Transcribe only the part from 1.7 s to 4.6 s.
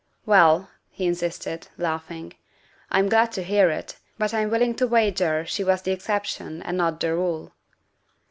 laughing, "I'm glad to hear it, but I'm